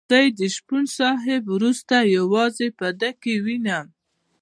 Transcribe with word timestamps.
زه 0.09 0.17
یې 0.23 0.29
د 0.39 0.41
شپون 0.55 0.83
صاحب 0.97 1.41
وروسته 1.55 1.95
یوازې 2.17 2.67
په 2.79 2.87
ده 2.99 3.11
کې 3.21 3.33
وینم. 3.45 3.87